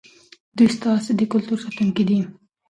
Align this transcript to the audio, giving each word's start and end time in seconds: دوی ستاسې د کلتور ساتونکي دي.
دوی 0.55 0.69
ستاسې 0.77 1.11
د 1.15 1.21
کلتور 1.31 1.57
ساتونکي 1.65 2.03
دي. 2.09 2.19